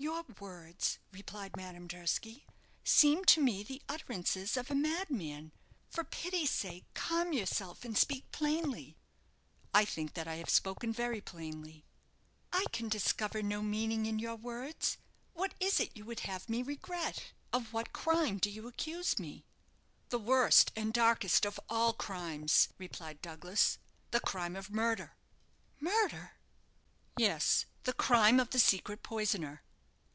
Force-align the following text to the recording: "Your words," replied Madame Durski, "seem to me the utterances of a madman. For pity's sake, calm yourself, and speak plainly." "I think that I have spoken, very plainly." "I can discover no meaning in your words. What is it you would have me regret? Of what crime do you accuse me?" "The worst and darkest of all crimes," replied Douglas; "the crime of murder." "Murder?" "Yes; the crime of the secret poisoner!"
"Your 0.00 0.22
words," 0.38 0.98
replied 1.10 1.56
Madame 1.56 1.88
Durski, 1.88 2.46
"seem 2.84 3.24
to 3.26 3.40
me 3.42 3.64
the 3.64 3.82
utterances 3.88 4.56
of 4.56 4.70
a 4.70 4.74
madman. 4.74 5.50
For 5.90 6.04
pity's 6.04 6.52
sake, 6.52 6.84
calm 6.94 7.32
yourself, 7.32 7.84
and 7.84 7.98
speak 7.98 8.30
plainly." 8.30 8.96
"I 9.74 9.84
think 9.84 10.14
that 10.14 10.28
I 10.28 10.36
have 10.36 10.48
spoken, 10.50 10.92
very 10.92 11.20
plainly." 11.20 11.84
"I 12.52 12.66
can 12.72 12.88
discover 12.88 13.42
no 13.42 13.60
meaning 13.60 14.06
in 14.06 14.20
your 14.20 14.36
words. 14.36 14.98
What 15.34 15.54
is 15.58 15.80
it 15.80 15.96
you 15.96 16.04
would 16.04 16.20
have 16.20 16.48
me 16.48 16.62
regret? 16.62 17.32
Of 17.52 17.72
what 17.72 17.92
crime 17.92 18.38
do 18.38 18.50
you 18.50 18.68
accuse 18.68 19.18
me?" 19.18 19.44
"The 20.10 20.18
worst 20.20 20.70
and 20.76 20.92
darkest 20.94 21.44
of 21.44 21.58
all 21.68 21.92
crimes," 21.92 22.68
replied 22.78 23.20
Douglas; 23.20 23.78
"the 24.12 24.20
crime 24.20 24.54
of 24.54 24.70
murder." 24.70 25.16
"Murder?" 25.80 26.34
"Yes; 27.16 27.66
the 27.82 27.92
crime 27.92 28.38
of 28.38 28.50
the 28.50 28.60
secret 28.60 29.02
poisoner!" 29.02 29.64